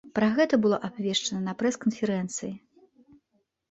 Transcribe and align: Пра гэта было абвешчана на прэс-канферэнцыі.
Пра 0.17 0.29
гэта 0.37 0.57
было 0.63 0.79
абвешчана 0.87 1.39
на 1.51 1.57
прэс-канферэнцыі. 1.61 2.53